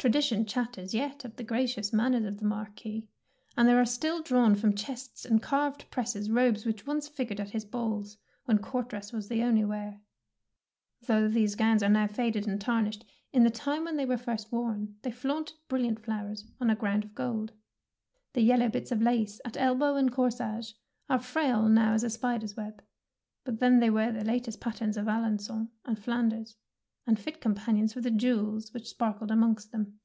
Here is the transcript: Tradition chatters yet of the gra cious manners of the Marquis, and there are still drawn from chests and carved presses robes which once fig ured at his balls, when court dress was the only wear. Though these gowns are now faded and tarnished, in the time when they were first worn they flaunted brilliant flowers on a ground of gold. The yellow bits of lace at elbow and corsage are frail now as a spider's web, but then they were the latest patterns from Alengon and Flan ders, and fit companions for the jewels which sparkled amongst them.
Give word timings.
Tradition 0.00 0.46
chatters 0.46 0.94
yet 0.94 1.24
of 1.24 1.34
the 1.34 1.42
gra 1.42 1.66
cious 1.66 1.92
manners 1.92 2.24
of 2.24 2.38
the 2.38 2.44
Marquis, 2.44 3.08
and 3.56 3.66
there 3.66 3.80
are 3.80 3.84
still 3.84 4.22
drawn 4.22 4.54
from 4.54 4.76
chests 4.76 5.24
and 5.24 5.42
carved 5.42 5.90
presses 5.90 6.30
robes 6.30 6.64
which 6.64 6.86
once 6.86 7.08
fig 7.08 7.30
ured 7.30 7.40
at 7.40 7.50
his 7.50 7.64
balls, 7.64 8.16
when 8.44 8.58
court 8.58 8.90
dress 8.90 9.12
was 9.12 9.26
the 9.28 9.42
only 9.42 9.64
wear. 9.64 10.00
Though 11.08 11.26
these 11.26 11.56
gowns 11.56 11.82
are 11.82 11.88
now 11.88 12.06
faded 12.06 12.46
and 12.46 12.60
tarnished, 12.60 13.04
in 13.32 13.42
the 13.42 13.50
time 13.50 13.86
when 13.86 13.96
they 13.96 14.06
were 14.06 14.16
first 14.16 14.52
worn 14.52 14.94
they 15.02 15.10
flaunted 15.10 15.56
brilliant 15.66 15.98
flowers 16.04 16.44
on 16.60 16.70
a 16.70 16.76
ground 16.76 17.02
of 17.02 17.16
gold. 17.16 17.50
The 18.34 18.42
yellow 18.42 18.68
bits 18.68 18.92
of 18.92 19.02
lace 19.02 19.40
at 19.44 19.56
elbow 19.56 19.96
and 19.96 20.12
corsage 20.12 20.74
are 21.10 21.18
frail 21.18 21.68
now 21.68 21.94
as 21.94 22.04
a 22.04 22.10
spider's 22.10 22.54
web, 22.56 22.84
but 23.42 23.58
then 23.58 23.80
they 23.80 23.90
were 23.90 24.12
the 24.12 24.22
latest 24.22 24.60
patterns 24.60 24.96
from 24.96 25.06
Alengon 25.08 25.70
and 25.84 25.98
Flan 25.98 26.28
ders, 26.28 26.54
and 27.06 27.18
fit 27.18 27.40
companions 27.40 27.94
for 27.94 28.02
the 28.02 28.10
jewels 28.10 28.74
which 28.74 28.86
sparkled 28.86 29.30
amongst 29.30 29.72
them. 29.72 29.98